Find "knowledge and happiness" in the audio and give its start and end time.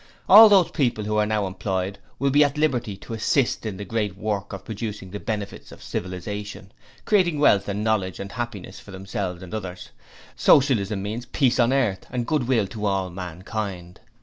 7.83-8.79